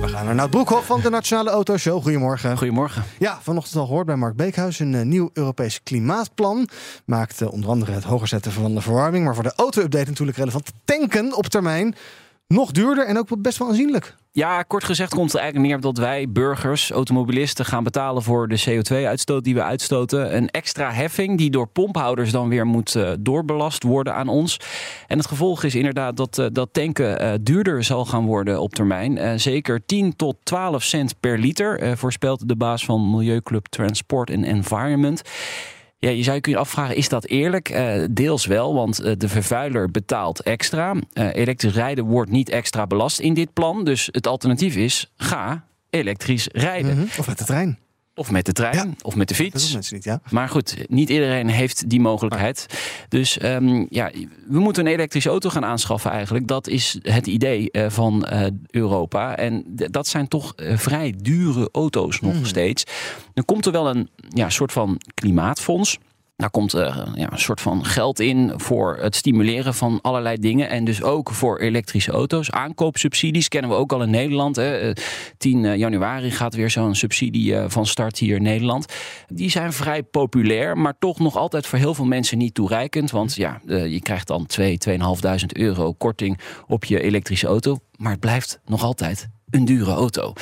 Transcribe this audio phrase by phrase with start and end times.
[0.00, 2.02] We gaan naar Nout Broekhoff van de Nationale Autoshow.
[2.02, 2.56] Goedemorgen.
[2.56, 3.04] Goedemorgen.
[3.18, 4.78] Ja, vanochtend al gehoord bij Mark Beekhuis.
[4.78, 6.68] Een eh, nieuw Europees klimaatplan
[7.04, 10.36] maakt eh, onder andere het hoger zetten van de verwarming, maar voor de auto-update natuurlijk
[10.36, 10.72] relevant.
[10.84, 11.94] Tanken op termijn
[12.54, 14.14] nog duurder en ook best wel aanzienlijk.
[14.32, 18.62] Ja, kort gezegd komt het eigenlijk neer dat wij burgers, automobilisten, gaan betalen voor de
[18.68, 20.36] CO2-uitstoot die we uitstoten.
[20.36, 24.56] Een extra heffing die door pomphouders dan weer moet uh, doorbelast worden aan ons.
[25.06, 28.74] En het gevolg is inderdaad dat, uh, dat tanken uh, duurder zal gaan worden op
[28.74, 29.40] termijn.
[29.40, 35.22] zeker 10 tot 12 cent per liter, voorspelt de baas van Milieuclub Transport and Environment.
[36.00, 37.70] Ja, je zou je kunnen afvragen, is dat eerlijk?
[37.70, 40.94] Uh, deels wel, want uh, de vervuiler betaalt extra.
[40.94, 43.84] Uh, elektrisch rijden wordt niet extra belast in dit plan.
[43.84, 46.92] Dus het alternatief is, ga elektrisch rijden.
[46.92, 47.08] -hmm.
[47.18, 47.78] Of met de trein.
[48.20, 48.86] Of met de trein, ja.
[49.02, 49.62] of met de fiets.
[49.62, 50.20] Dat mensen niet, ja.
[50.30, 52.66] Maar goed, niet iedereen heeft die mogelijkheid.
[53.08, 54.10] Dus um, ja,
[54.46, 56.46] we moeten een elektrische auto gaan aanschaffen eigenlijk.
[56.46, 59.36] Dat is het idee uh, van uh, Europa.
[59.36, 62.44] En dat zijn toch uh, vrij dure auto's nog mm.
[62.44, 62.84] steeds.
[63.34, 65.98] Dan komt er wel een ja, soort van klimaatfonds.
[66.40, 70.68] Daar komt uh, ja, een soort van geld in voor het stimuleren van allerlei dingen.
[70.68, 72.50] En dus ook voor elektrische auto's.
[72.50, 74.56] Aankoopsubsidies kennen we ook al in Nederland.
[74.56, 74.92] Hè.
[75.38, 78.86] 10 januari gaat weer zo'n subsidie van start hier in Nederland.
[79.28, 83.10] Die zijn vrij populair, maar toch nog altijd voor heel veel mensen niet toereikend.
[83.10, 84.98] Want ja, je krijgt dan 2, 2.500
[85.52, 87.78] euro korting op je elektrische auto.
[87.96, 90.32] Maar het blijft nog altijd een dure auto.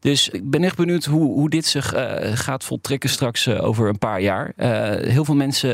[0.00, 3.88] Dus ik ben echt benieuwd hoe, hoe dit zich uh, gaat voltrekken straks uh, over
[3.88, 4.52] een paar jaar.
[4.56, 4.66] Uh,
[5.10, 5.68] heel veel mensen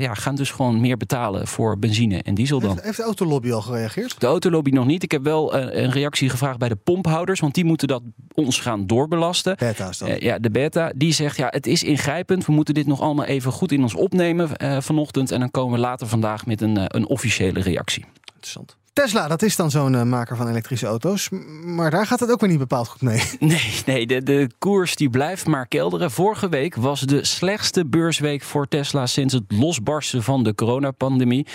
[0.00, 2.70] ja, gaan dus gewoon meer betalen voor benzine en diesel dan.
[2.70, 4.20] Heeft, heeft de autolobby al gereageerd?
[4.20, 5.02] De autolobby nog niet.
[5.02, 8.02] Ik heb wel een reactie gevraagd bij de pomphouders, want die moeten dat
[8.34, 9.56] ons gaan doorbelasten.
[9.58, 10.22] Beta is dat.
[10.22, 10.92] ja, de beta.
[10.96, 12.46] Die zegt ja, het is ingrijpend.
[12.46, 14.48] We moeten dit nog allemaal even goed in ons opnemen
[14.82, 15.30] vanochtend.
[15.30, 18.04] En dan komen we later vandaag met een, een officiële reactie.
[18.34, 18.76] Interessant.
[18.94, 21.28] Tesla, dat is dan zo'n uh, maker van elektrische auto's.
[21.64, 23.22] Maar daar gaat het ook weer niet bepaald goed mee.
[23.40, 26.10] Nee, nee de, de koers die blijft maar kelderen.
[26.10, 31.46] Vorige week was de slechtste beursweek voor Tesla sinds het losbarsten van de coronapandemie.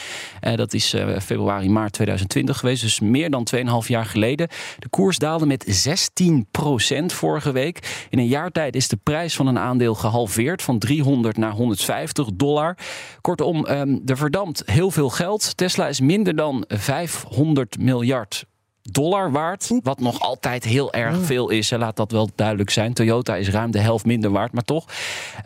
[0.41, 2.81] Uh, dat is uh, februari, maart 2020 geweest.
[2.81, 4.47] Dus meer dan 2,5 jaar geleden.
[4.79, 8.05] De koers daalde met 16% vorige week.
[8.09, 10.61] In een jaar tijd is de prijs van een aandeel gehalveerd.
[10.61, 12.77] Van 300 naar 150 dollar.
[13.21, 15.57] Kortom, um, er verdampt heel veel geld.
[15.57, 18.45] Tesla is minder dan 5 100 miljard
[18.81, 19.71] dollar waard.
[19.83, 21.69] Wat nog altijd heel erg veel is.
[21.69, 22.93] Laat dat wel duidelijk zijn.
[22.93, 24.85] Toyota is ruim de helft minder waard, maar toch.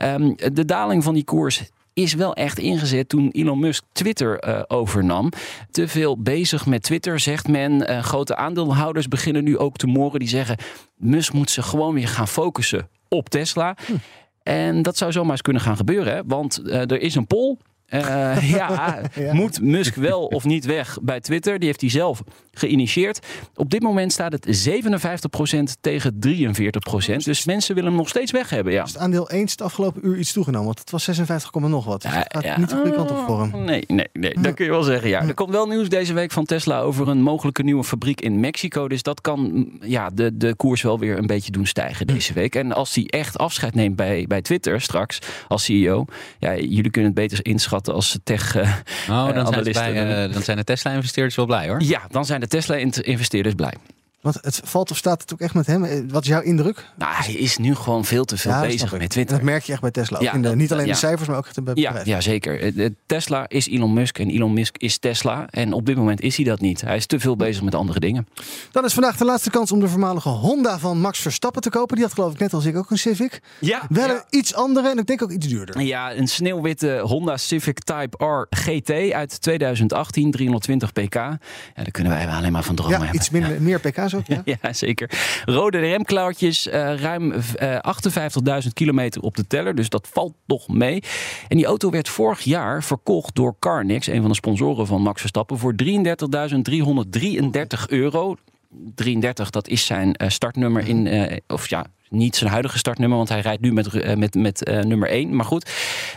[0.01, 1.63] Um, de daling van die koers
[1.93, 5.29] is wel echt ingezet toen Elon Musk Twitter uh, overnam.
[5.71, 7.91] Te veel bezig met Twitter, zegt men.
[7.91, 10.19] Uh, grote aandeelhouders beginnen nu ook te moren.
[10.19, 10.57] Die zeggen,
[10.95, 13.75] Musk moet zich gewoon weer gaan focussen op Tesla.
[13.85, 13.93] Hm.
[14.43, 16.13] En dat zou zomaar eens kunnen gaan gebeuren.
[16.13, 16.21] Hè?
[16.25, 17.57] Want uh, er is een poll
[17.93, 21.59] uh, ja, ja, moet Musk wel of niet weg bij Twitter?
[21.59, 23.19] Die heeft hij zelf geïnitieerd.
[23.55, 27.15] Op dit moment staat het 57% tegen 43%.
[27.15, 28.73] Dus mensen willen hem nog steeds weg hebben.
[28.73, 28.83] Ja.
[28.83, 30.65] Is het aandeel eens het afgelopen uur iets toegenomen?
[30.65, 32.01] Want het was 56, nog wat.
[32.01, 32.59] Dus ja, gaat ja.
[32.59, 33.63] niet de goede kant op voor hem.
[33.63, 35.09] Nee, nee, nee, dat kun je wel zeggen.
[35.09, 35.21] Ja.
[35.21, 38.87] Er komt wel nieuws deze week van Tesla over een mogelijke nieuwe fabriek in Mexico.
[38.87, 42.55] Dus dat kan ja, de, de koers wel weer een beetje doen stijgen deze week.
[42.55, 46.05] En als hij echt afscheid neemt bij, bij Twitter straks als CEO.
[46.39, 48.75] Ja, jullie kunnen het beter inschatten als tech uh,
[49.09, 51.81] oh, dan, zijn bij, uh, dan zijn de Tesla-investeerders wel blij hoor.
[51.81, 53.73] Ja, dan zijn de Tesla-investeerders blij.
[54.23, 56.09] Want het valt of staat het ook echt met hem?
[56.09, 56.85] Wat is jouw indruk?
[56.95, 59.35] Nou, hij is nu gewoon veel te veel ja, bezig met Twitter.
[59.35, 60.19] Dat merk je echt bij Tesla.
[60.21, 60.91] Ja, de, niet alleen ja.
[60.91, 62.05] de cijfers, maar ook het bedrijf.
[62.05, 62.73] Ja, ja, zeker.
[63.05, 65.47] Tesla is Elon Musk en Elon Musk is Tesla.
[65.49, 66.81] En op dit moment is hij dat niet.
[66.81, 68.27] Hij is te veel bezig met andere dingen.
[68.71, 71.95] Dan is vandaag de laatste kans om de voormalige Honda van Max Verstappen te kopen.
[71.95, 73.41] Die had geloof ik net als ik ook een Civic.
[73.59, 73.81] Ja.
[73.89, 75.81] Wel een iets andere en ik denk ook iets duurder.
[75.81, 80.31] Ja, een sneeuwwitte Honda Civic Type R GT uit 2018.
[80.31, 81.13] 320 pk.
[81.13, 81.39] Ja,
[81.75, 83.19] daar kunnen wij alleen maar van dromen ja, hebben.
[83.19, 84.25] Iets minder, meer pk's ook,
[84.61, 84.73] ja?
[84.73, 85.09] zeker.
[85.45, 87.41] Rode remklauwtjes, uh, ruim uh,
[88.63, 89.75] 58.000 kilometer op de teller.
[89.75, 91.03] Dus dat valt toch mee.
[91.47, 95.19] En die auto werd vorig jaar verkocht door Carnix, een van de sponsoren van Max
[95.19, 95.89] Verstappen, voor 33.333
[97.87, 98.35] euro.
[98.95, 103.39] 33, dat is zijn uh, startnummer in, of ja, niet zijn huidige startnummer, want hij
[103.39, 105.35] rijdt nu met, eh, met, met eh, nummer 1.
[105.35, 105.69] Maar goed,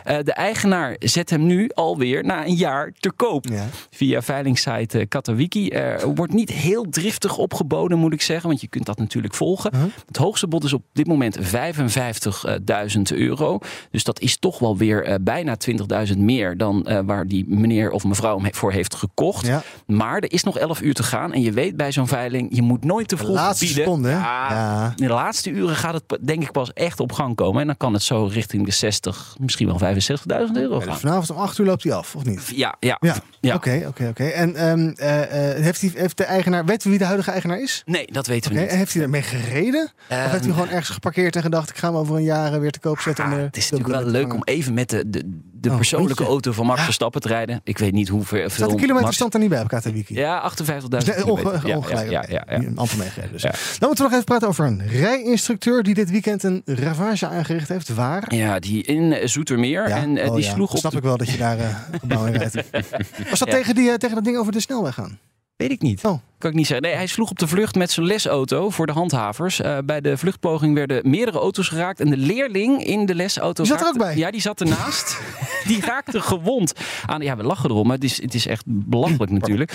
[0.05, 3.47] eh, de eigenaar zet hem nu alweer na een jaar te koop.
[3.47, 3.65] Ja.
[3.91, 5.69] Via veilingsite eh, Katawiki.
[5.69, 8.49] Er wordt niet heel driftig opgeboden, moet ik zeggen.
[8.49, 9.73] Want je kunt dat natuurlijk volgen.
[10.07, 13.59] Het hoogste bod is op dit moment 55.000 euro.
[13.91, 15.57] Dus dat is toch wel weer bijna
[16.13, 19.47] 20.000 meer dan waar die meneer of mevrouw hem voor heeft gekocht.
[19.47, 19.63] Ja.
[19.87, 21.33] Maar er is nog 11 uur te gaan.
[21.33, 23.85] En je weet bij zo'n veiling, je moet nooit te De vroeg laatste bieden.
[23.85, 24.09] seconde?
[24.09, 24.93] Ja, Ja.
[24.97, 27.61] In de laatste uren gaat het denk ik pas echt op gang komen.
[27.61, 30.99] En dan kan het zo richting de 60, misschien wel 65.000 euro dus gaan.
[30.99, 32.53] vanavond om 8 uur loopt hij af, of niet?
[32.55, 32.99] Ja, ja.
[33.41, 34.25] Ja, oké, oké, oké.
[34.25, 37.61] En ehm, eh, eh, heeft, hij, heeft de eigenaar, weten we wie de huidige eigenaar
[37.61, 37.83] is?
[37.85, 38.69] Nee, dat weten we niet.
[38.69, 39.83] en heeft hij ermee gereden?
[39.83, 42.61] of heeft hij Ehm, gewoon ergens geparkeerd en gedacht, ik ga hem over een jaar
[42.61, 43.25] weer te koop zetten?
[43.25, 46.25] om Ah, het is natuurlijk wel leuk om even met de, de, de Oh, persoonlijke
[46.25, 46.85] auto van Max Ja.
[46.85, 47.61] Verstappen te rijden.
[47.65, 48.49] Ik weet niet hoeveel.
[48.49, 50.15] Staat de Max- kilometerstand er niet bij op KTWiki?
[50.15, 51.05] Ja, 58.000 Dus.
[51.05, 51.67] Ja, ongelijk.
[51.67, 52.57] Ja, ja, ja, ja.
[52.57, 53.43] Een amper meegereden dus.
[53.43, 53.51] Ja.
[53.51, 57.69] Dan moeten we nog even praten over een rijinstructeur die dit weekend een ravage aangericht
[57.69, 57.95] heeft.
[57.95, 58.35] Waar?
[58.35, 59.89] Ja, die in eh, Zoetermeer.
[59.89, 59.97] Ja?
[59.97, 60.51] En eh, Oh, die ja.
[60.53, 60.97] sloeg op snap de...
[60.97, 62.55] ik wel dat je daar uh, in rijdt.
[63.31, 63.55] Was dat Ja.
[63.55, 65.19] tegen, die, tegen dat ding over de snelweg gaan?
[65.57, 66.05] Weet ik niet.
[66.05, 66.19] Oh.
[66.47, 66.89] Kan ik niet zeggen.
[66.89, 69.61] Nee, hij sloeg op de vlucht met zijn lesauto voor de handhavers.
[69.61, 72.01] Eh, bij de vluchtpoging werden meerdere auto's geraakt.
[72.01, 73.63] En de leerling in de lesauto...
[73.63, 74.17] Die zat er ook bij?
[74.17, 75.21] Ja, die zat ernaast.
[75.67, 76.73] die raakte gewond
[77.07, 77.21] aan...
[77.21, 79.73] Ja, we lachen erom, maar het is, het is echt belachelijk natuurlijk.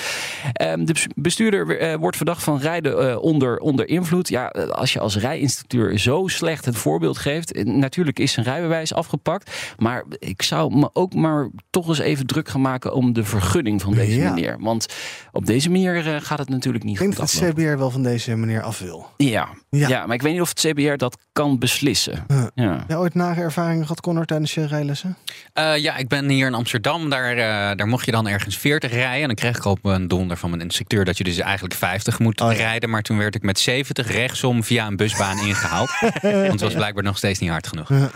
[0.53, 4.29] Ehm, de bes- bestuurder eh, wordt verdacht van rijden eh, onder, onder invloed.
[4.29, 7.65] Ja, als je als rijinstructeur zo slecht het voorbeeld geeft...
[7.65, 9.75] natuurlijk is zijn rijbewijs afgepakt.
[9.77, 12.93] Maar ik zou me ook maar toch eens even druk gaan maken...
[12.93, 14.33] om de vergunning van deze Ja.
[14.33, 14.57] meneer.
[14.59, 14.85] Want
[15.31, 17.49] op deze manier gaat het natuurlijk niet Ik denk dat het.
[17.53, 19.09] CBR wel van deze meneer af wil.
[19.17, 19.47] Ja.
[19.69, 19.87] Ja.
[19.87, 20.05] Ja.
[20.05, 22.25] maar ik weet niet of het CBR dat kan beslissen.
[22.27, 22.43] Huh.
[22.55, 22.83] Ja.
[22.87, 25.17] Ja, ooit nare ervaringen gehad, Connor, tijdens je rijlessen?
[25.53, 27.09] Eh, ja, ik ben hier in Amsterdam.
[27.09, 29.21] Daar, eh, daar mocht je dan ergens 40 rijden.
[29.21, 32.19] En dan kreeg ik op een donder van mijn instructeur dat je dus eigenlijk 50
[32.19, 32.57] moet Oh, ja.
[32.57, 32.89] rijden.
[32.89, 35.89] Maar toen werd ik met 70 rechtsom via een busbaan ingehaald.
[36.21, 37.89] Want het was blijkbaar nog steeds niet hard genoeg.
[37.89, 38.09] nou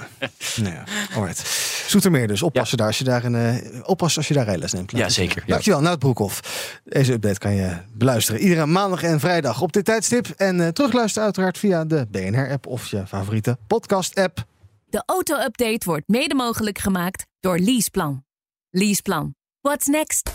[0.73, 0.83] ja,
[1.15, 1.39] alright.
[2.01, 2.41] Zoetermeer dus.
[2.41, 4.91] Oppassen daar als je daar, een, eh, oppassen als je daar rijles neemt.
[4.91, 5.43] Ja, zeker.
[5.47, 6.39] Dankjewel, Nout Broekhoff.
[6.83, 8.41] Deze update kan je beluisteren.
[8.41, 10.27] Iedere maandag en vrijdag op dit tijdstip.
[10.37, 14.45] En eh, terugluisteren uiteraard via de BNR-app of je favoriete podcast-app.
[14.85, 18.23] De auto-update wordt mede mogelijk gemaakt door Leaseplan.
[18.69, 19.35] Leaseplan.
[19.61, 20.34] What's next?